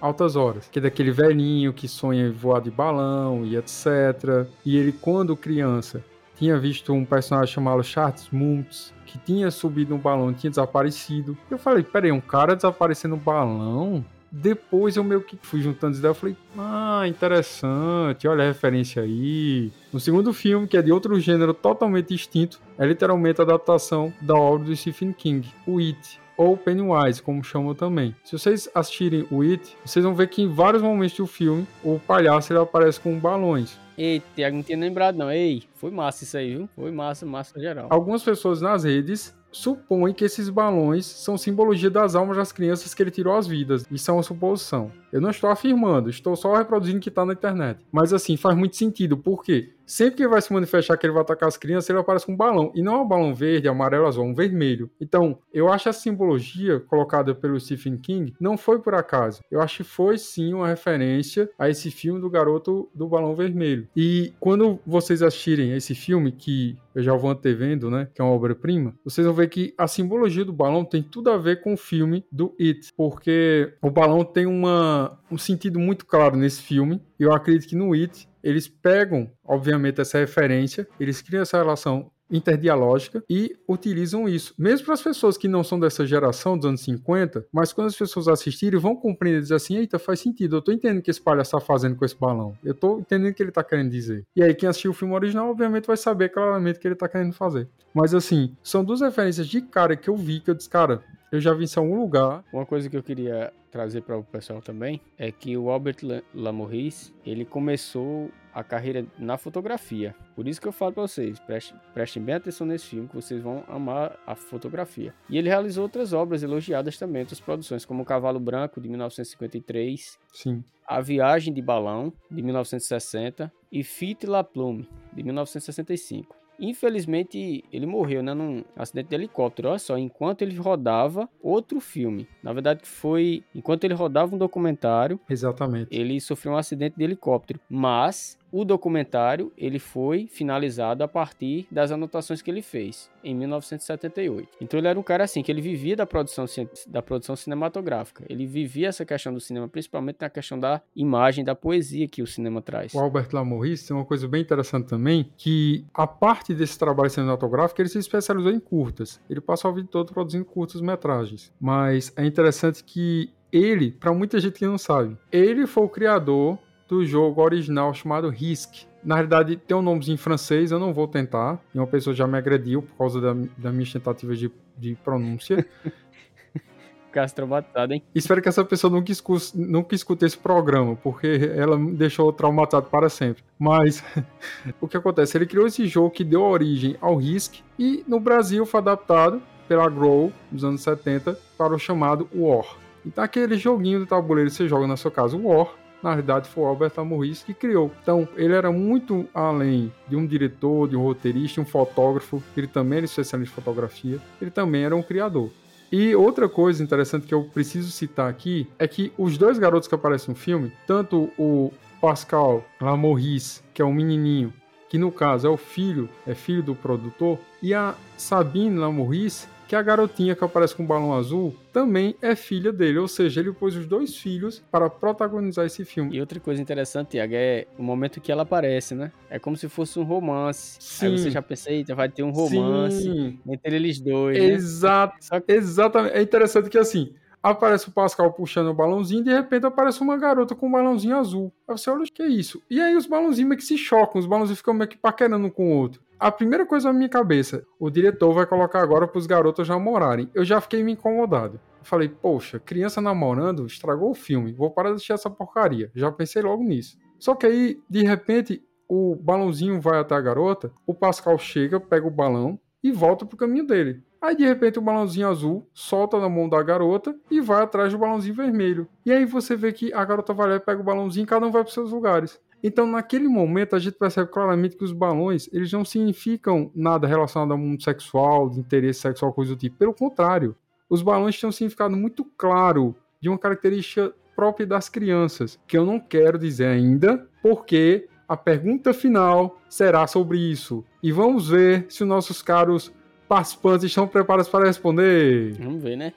[0.00, 4.46] Altas Horas, que é daquele velhinho que sonha em voar de balão e etc.
[4.64, 6.04] E ele, quando criança,
[6.42, 11.38] tinha visto um personagem chamado Charles Muntz, que tinha subido um balão, tinha desaparecido.
[11.48, 14.04] Eu falei, peraí, um cara desaparecendo um balão?
[14.28, 19.70] Depois eu meio que fui juntando as ideias, falei, ah, interessante, olha a referência aí.
[19.92, 24.34] No segundo filme, que é de outro gênero totalmente distinto, é literalmente a adaptação da
[24.34, 28.16] obra do Stephen King, o It, ou Pennywise, como chamam também.
[28.24, 32.00] Se vocês assistirem o It, vocês vão ver que em vários momentos do filme, o
[32.00, 33.78] palhaço ele aparece com balões.
[33.96, 35.30] Ei, Tiago, não tinha lembrado não.
[35.30, 36.68] Ei, foi massa isso aí, viu?
[36.74, 37.88] Foi massa, massa geral.
[37.90, 43.02] Algumas pessoas nas redes supõem que esses balões são simbologia das almas das crianças que
[43.02, 43.84] ele tirou as vidas.
[43.90, 44.90] Isso é uma suposição.
[45.12, 47.84] Eu não estou afirmando, estou só reproduzindo o que está na internet.
[47.92, 51.48] Mas assim, faz muito sentido, porque sempre que vai se manifestar que ele vai atacar
[51.48, 52.72] as crianças, ele aparece com um balão.
[52.74, 54.90] E não é um balão verde, amarelo, azul, é um vermelho.
[55.00, 59.40] Então, eu acho a simbologia colocada pelo Stephen King não foi por acaso.
[59.50, 63.88] Eu acho que foi sim uma referência a esse filme do garoto do balão vermelho.
[63.96, 68.08] E quando vocês assistirem esse filme, que eu já vou antevendo, né?
[68.14, 71.36] Que é uma obra-prima, vocês vão ver que a simbologia do balão tem tudo a
[71.36, 72.92] ver com o filme do It.
[72.96, 77.00] Porque o balão tem uma um sentido muito claro nesse filme.
[77.18, 83.22] Eu acredito que no It eles pegam, obviamente, essa referência, eles criam essa relação interdialógica
[83.28, 84.54] e utilizam isso.
[84.58, 87.96] Mesmo para as pessoas que não são dessa geração dos anos 50, mas quando as
[87.96, 91.20] pessoas assistirem vão compreender dizer assim, eita, faz sentido, eu estou entendendo o que esse
[91.20, 92.56] palhaço está fazendo com esse balão.
[92.64, 94.24] Eu estou entendendo o que ele está querendo dizer.
[94.34, 97.08] E aí quem assistiu o filme original, obviamente, vai saber claramente o que ele está
[97.08, 97.68] querendo fazer.
[97.94, 101.40] Mas assim, são duas referências de cara que eu vi, que eu disse, cara, eu
[101.40, 102.42] já vi isso em algum lugar.
[102.52, 105.96] Uma coisa que eu queria trazer para o pessoal também é que o Albert
[106.34, 110.14] Lamorris, ele começou a carreira na fotografia.
[110.36, 113.42] Por isso que eu falo para vocês, prestem, prestem bem atenção nesse filme que vocês
[113.42, 115.14] vão amar a fotografia.
[115.28, 120.18] E ele realizou outras obras elogiadas também, outras produções, como O Cavalo Branco de 1953,
[120.34, 120.62] Sim.
[120.86, 126.41] A Viagem de Balão de 1960 e Fit La Plume de 1965.
[126.58, 129.68] Infelizmente, ele morreu, né, num acidente de helicóptero.
[129.68, 132.28] Olha só, enquanto ele rodava outro filme.
[132.42, 135.18] Na verdade, foi enquanto ele rodava um documentário.
[135.28, 135.88] Exatamente.
[135.90, 137.60] Ele sofreu um acidente de helicóptero.
[137.68, 144.48] Mas o documentário ele foi finalizado a partir das anotações que ele fez em 1978.
[144.60, 146.44] Então ele era um cara assim que ele vivia da produção
[146.86, 148.24] da produção cinematográfica.
[148.28, 152.26] Ele vivia essa questão do cinema, principalmente na questão da imagem, da poesia que o
[152.26, 152.92] cinema traz.
[152.92, 157.80] O Albert Lamorris tem uma coisa bem interessante também, que a parte desse trabalho cinematográfico
[157.80, 159.20] ele se especializou em curtas.
[159.30, 161.52] Ele passou a vida todo produzindo curtas metragens.
[161.58, 166.58] Mas é interessante que ele, para muita gente que não sabe, ele foi o criador
[166.92, 168.84] do jogo original chamado Risk.
[169.02, 171.58] Na realidade, tem um nome em francês, eu não vou tentar.
[171.74, 175.66] E uma pessoa já me agrediu por causa da, da minha tentativa de, de pronúncia.
[177.06, 178.02] Ficasse traumatizado, hein?
[178.14, 182.90] Espero que essa pessoa nunca escute, nunca escute esse programa, porque ela me deixou traumatizado
[182.90, 183.42] para sempre.
[183.58, 184.04] Mas
[184.78, 185.38] o que acontece?
[185.38, 189.88] Ele criou esse jogo que deu origem ao Risk e no Brasil foi adaptado pela
[189.88, 192.76] Grow nos anos 70 para o chamado War.
[193.04, 195.68] Então aquele joguinho de tabuleiro que você joga na sua casa, War,
[196.02, 197.90] na realidade foi Albert Amorris que criou.
[198.02, 202.98] Então, ele era muito além de um diretor, de um roteirista, um fotógrafo, ele também
[202.98, 205.50] era especialista em fotografia, ele também era um criador.
[205.90, 209.94] E outra coisa interessante que eu preciso citar aqui é que os dois garotos que
[209.94, 214.52] aparecem no filme, tanto o Pascal Lamorris, que é um menininho,
[214.88, 219.76] que no caso é o filho, é filho do produtor, e a Sabine Lamorris, que
[219.76, 223.54] a garotinha que aparece com o balão azul também é filha dele, ou seja, ele
[223.54, 226.14] pôs os dois filhos para protagonizar esse filme.
[226.14, 229.10] E outra coisa interessante, Tiago, é o momento que ela aparece, né?
[229.30, 230.76] É como se fosse um romance.
[230.78, 231.06] Sim.
[231.06, 233.38] Aí você já pensa, eita, vai ter um romance Sim.
[233.48, 234.38] entre eles dois.
[234.38, 234.44] Né?
[234.44, 235.16] Exato.
[235.32, 235.40] Né?
[235.40, 235.52] Que...
[235.54, 236.16] Exatamente.
[236.16, 240.18] É interessante que assim, aparece o Pascal puxando o balãozinho e de repente aparece uma
[240.18, 241.50] garota com um balãozinho azul.
[241.66, 242.60] Aí você olha, o que é isso?
[242.68, 245.50] E aí os balãozinhos meio que se chocam, os balãozinhos ficam meio que paquerando um
[245.50, 246.02] com o outro.
[246.22, 249.76] A primeira coisa na minha cabeça, o diretor vai colocar agora para os garotos já
[249.76, 250.30] morarem.
[250.32, 251.58] Eu já fiquei me incomodado.
[251.82, 255.90] Falei, poxa, criança namorando estragou o filme, vou parar de assistir essa porcaria.
[255.96, 256.96] Já pensei logo nisso.
[257.18, 262.06] Só que aí, de repente, o balãozinho vai até a garota, o Pascal chega, pega
[262.06, 264.00] o balão e volta pro caminho dele.
[264.20, 267.98] Aí de repente o balãozinho azul solta na mão da garota e vai atrás do
[267.98, 268.86] balãozinho vermelho.
[269.04, 271.44] E aí você vê que a garota vai lá e pega o balãozinho e cada
[271.44, 272.40] um vai para seus lugares.
[272.62, 277.52] Então, naquele momento, a gente percebe claramente que os balões, eles não significam nada relacionado
[277.52, 279.76] ao mundo sexual, de interesse sexual, coisa do tipo.
[279.76, 280.54] Pelo contrário,
[280.88, 285.84] os balões têm um significado muito claro de uma característica própria das crianças, que eu
[285.84, 290.84] não quero dizer ainda, porque a pergunta final será sobre isso.
[291.02, 292.92] E vamos ver se os nossos caros
[293.28, 295.54] participantes estão preparados para responder.
[295.58, 296.12] Vamos ver, né?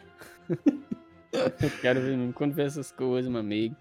[1.62, 3.75] Eu quero ver quando ver essas coisas, meu amigo.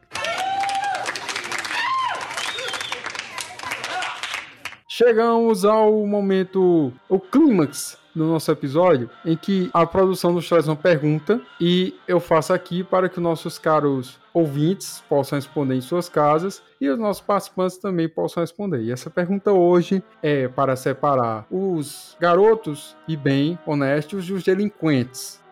[4.97, 10.77] Chegamos ao momento, o clímax do nosso episódio, em que a produção nos traz uma
[10.77, 16.09] pergunta e eu faço aqui para que os nossos caros ouvintes possam responder em suas
[16.09, 18.83] casas e os nossos participantes também possam responder.
[18.83, 25.43] E essa pergunta hoje é para separar os garotos e bem honestos dos delinquentes.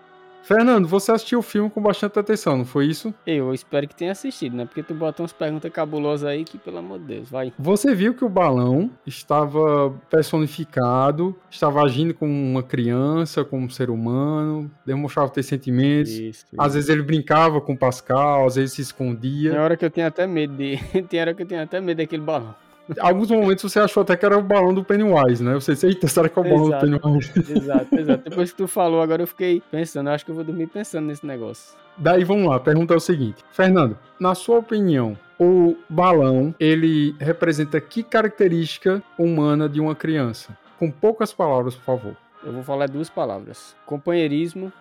[0.42, 3.14] Fernando, você assistiu o filme com bastante atenção, não foi isso?
[3.26, 4.64] Eu espero que tenha assistido, né?
[4.64, 7.52] Porque tu bota umas perguntas cabulosas aí que, pelo amor de Deus, vai.
[7.58, 13.88] Você viu que o balão estava personificado, estava agindo como uma criança, como um ser
[13.88, 16.12] humano, demonstrava ter sentimentos.
[16.12, 16.46] Isso, isso.
[16.58, 19.52] Às vezes ele brincava com o Pascal, às vezes se escondia.
[19.52, 20.78] Tem hora que eu tenho até medo de.
[21.08, 22.54] Tem hora que eu tenho até medo daquele balão
[23.00, 25.54] alguns momentos você achou até que era o balão do Pennywise, né?
[25.54, 27.32] Você disse, eita, será que é o balão exato, do Pennywise?
[27.52, 28.30] Exato, exato.
[28.30, 31.24] Depois que tu falou, agora eu fiquei pensando, acho que eu vou dormir pensando nesse
[31.26, 31.76] negócio.
[31.96, 33.44] Daí vamos lá, a pergunta é o seguinte.
[33.52, 40.56] Fernando, na sua opinião, o balão, ele representa que característica humana de uma criança?
[40.78, 42.16] Com poucas palavras, por favor.
[42.44, 43.76] Eu vou falar duas palavras.
[43.86, 44.72] Companheirismo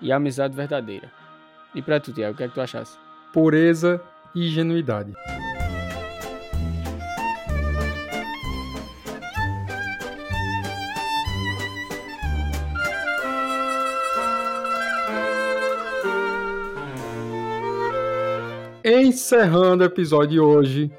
[0.00, 1.10] e amizade verdadeira.
[1.74, 2.96] E pra tu, Tiago, o que é que tu achasse?
[3.32, 4.00] Pureza
[4.34, 5.12] e ingenuidade.
[18.92, 20.90] Encerrando o episódio de hoje,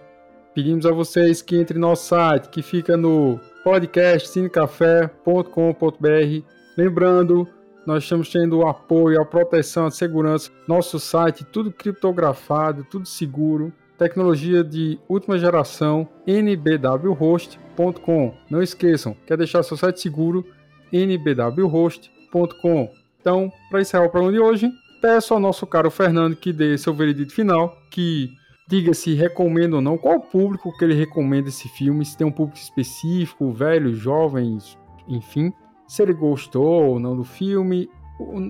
[0.56, 6.46] pedimos a vocês que entrem no nosso site, que fica no podcastcinecafé.com.br.
[6.78, 7.46] Lembrando,
[7.86, 10.50] nós estamos tendo o apoio, a proteção, a segurança.
[10.66, 13.74] Nosso site, tudo criptografado, tudo seguro.
[13.98, 18.34] Tecnologia de última geração, nbwhost.com.
[18.50, 20.46] Não esqueçam, quer deixar seu site seguro?
[20.94, 22.90] nbwhost.com.
[23.20, 26.94] Então, para encerrar o programa de hoje, Peço ao nosso caro Fernando que dê seu
[26.94, 28.30] veredito final, que
[28.68, 32.26] diga se recomenda ou não, qual o público que ele recomenda esse filme, se tem
[32.26, 35.52] um público específico, velhos, jovens, enfim,
[35.88, 37.90] se ele gostou ou não do filme,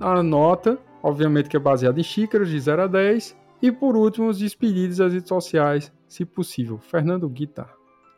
[0.02, 4.28] a nota, obviamente que é baseada em xícaras de 0 a 10, e por último,
[4.28, 6.78] os despedidos das redes sociais, se possível.
[6.78, 7.72] Fernando Guitar,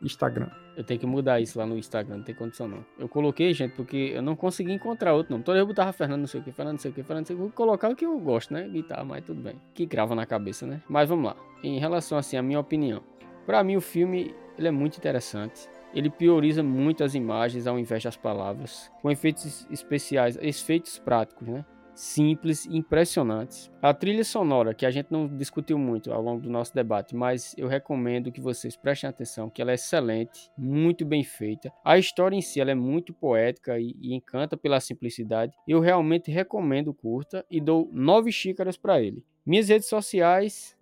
[0.05, 0.49] Instagram.
[0.75, 2.85] Eu tenho que mudar isso lá no Instagram, não tem condição não.
[2.99, 5.43] Eu coloquei, gente, porque eu não consegui encontrar outro nome.
[5.43, 7.21] Toda vez eu botava Fernando não sei o que, Fernando não sei o que, Fernando
[7.21, 7.43] não sei o que.
[7.43, 8.67] Vou colocar o que eu gosto, né?
[8.67, 9.55] Guitarra, mas tudo bem.
[9.73, 10.81] Que grava na cabeça, né?
[10.87, 11.35] Mas vamos lá.
[11.63, 13.01] Em relação, assim, à minha opinião.
[13.45, 15.67] Para mim, o filme, ele é muito interessante.
[15.93, 18.91] Ele prioriza muito as imagens ao invés das palavras.
[19.01, 21.65] Com efeitos especiais, efeitos práticos, né?
[21.95, 23.71] Simples e impressionantes.
[23.81, 27.55] A trilha sonora, que a gente não discutiu muito ao longo do nosso debate, mas
[27.57, 31.71] eu recomendo que vocês prestem atenção, que ela é excelente, muito bem feita.
[31.83, 35.57] A história em si ela é muito poética e, e encanta pela simplicidade.
[35.67, 39.23] Eu realmente recomendo curta e dou nove xícaras para ele.
[39.45, 40.75] Minhas redes sociais,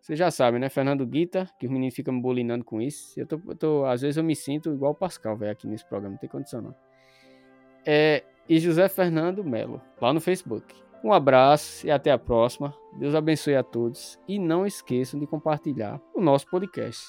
[0.00, 0.68] vocês já sabem, né?
[0.68, 3.18] Fernando Guita, que os meninos ficam me bolinando com isso.
[3.18, 5.84] Eu tô, eu tô, às vezes eu me sinto igual o Pascal, velho, aqui nesse
[5.84, 6.74] programa, não tem condição não.
[7.84, 10.74] É, e José Fernando Melo, lá no Facebook.
[11.04, 12.74] Um abraço e até a próxima.
[12.98, 17.00] Deus abençoe a todos e não esqueçam de compartilhar o nosso podcast.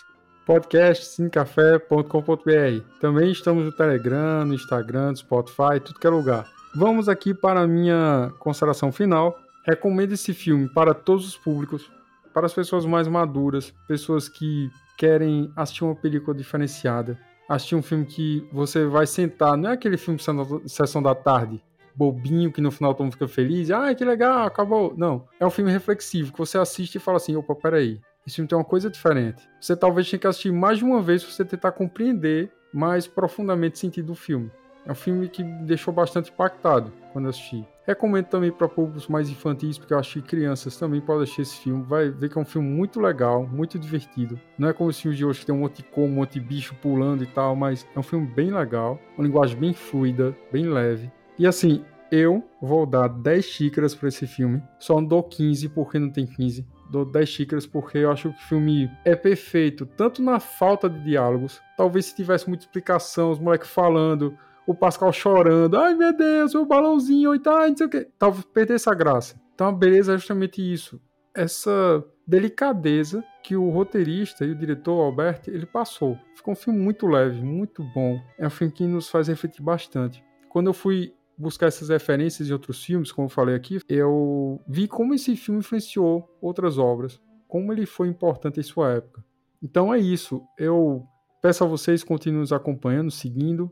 [0.45, 2.99] Podcast cinecafé.com.br.
[2.99, 6.47] Também estamos no Telegram, no Instagram, no Spotify, tudo que é lugar.
[6.75, 9.35] Vamos aqui para a minha consideração final.
[9.65, 11.91] Recomendo esse filme para todos os públicos,
[12.35, 17.19] para as pessoas mais maduras, pessoas que querem assistir uma película diferenciada,
[17.55, 20.19] assistir um filme que você vai sentar, não é aquele filme
[20.65, 21.61] sessão da tarde,
[21.95, 23.69] bobinho que no final todo mundo fica feliz.
[23.71, 24.93] Ah, que legal, acabou.
[24.95, 25.27] Não.
[25.39, 27.99] É um filme reflexivo que você assiste e fala assim: opa, peraí.
[28.25, 29.49] Esse filme tem uma coisa diferente.
[29.59, 33.75] Você talvez tenha que assistir mais de uma vez para você tentar compreender mais profundamente
[33.75, 34.51] o sentido do filme.
[34.85, 37.67] É um filme que me deixou bastante impactado quando assisti.
[37.85, 41.57] Recomendo também para públicos mais infantis, porque eu acho que crianças também podem assistir esse
[41.57, 41.83] filme.
[41.83, 44.39] Vai ver que é um filme muito legal, muito divertido.
[44.57, 46.33] Não é como os filmes de hoje que tem um monte de cor, um monte
[46.33, 50.35] de bicho pulando e tal, mas é um filme bem legal, uma linguagem bem fluida,
[50.51, 51.11] bem leve.
[51.39, 54.61] E assim, eu vou dar 10 xícaras para esse filme.
[54.77, 56.67] Só não dou 15 porque não tem 15.
[56.89, 61.01] Dou 10 xícaras porque eu acho que o filme é perfeito, tanto na falta de
[61.01, 61.61] diálogos.
[61.77, 66.65] Talvez se tivesse muita explicação, os moleques falando, o Pascal chorando, ai meu Deus, o
[66.65, 68.07] balãozinho tal, não sei o que.
[68.17, 69.41] Talvez perdesse a graça.
[69.53, 70.99] Então a beleza é justamente isso.
[71.33, 76.17] Essa delicadeza que o roteirista e o diretor Albert ele passou.
[76.35, 78.19] Ficou um filme muito leve, muito bom.
[78.37, 80.23] É um filme que nos faz refletir bastante.
[80.49, 84.87] Quando eu fui buscar essas referências em outros filmes, como eu falei aqui, eu vi
[84.87, 89.23] como esse filme influenciou outras obras, como ele foi importante em sua época.
[89.61, 90.41] Então é isso.
[90.57, 91.03] Eu
[91.41, 93.71] peço a vocês continuem nos acompanhando, seguindo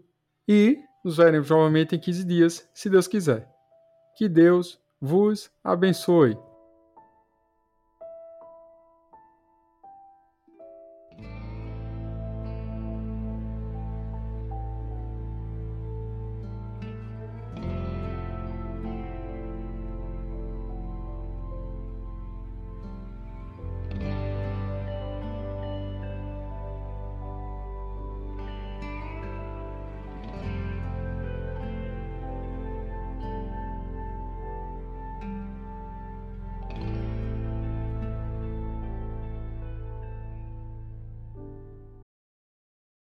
[0.49, 3.47] e nos veremos novamente em 15 dias, se Deus quiser.
[4.17, 6.35] Que Deus vos abençoe.